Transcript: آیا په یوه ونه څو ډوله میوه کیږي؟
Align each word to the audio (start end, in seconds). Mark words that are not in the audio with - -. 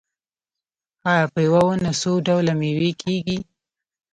آیا 1.11 1.25
په 1.33 1.39
یوه 1.47 1.61
ونه 1.65 1.91
څو 2.01 2.11
ډوله 2.27 2.53
میوه 2.59 2.91
کیږي؟ 3.01 3.37